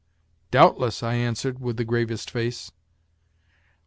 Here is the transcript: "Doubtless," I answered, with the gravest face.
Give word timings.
"Doubtless," 0.49 1.03
I 1.03 1.13
answered, 1.13 1.59
with 1.59 1.77
the 1.77 1.83
gravest 1.85 2.31
face. 2.31 2.71